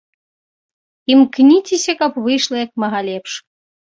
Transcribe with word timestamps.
Імкніцеся, 1.15 1.91
каб 2.01 2.11
выйшла 2.27 2.55
як 2.65 2.71
мага 2.85 2.99
лепш. 3.13 3.31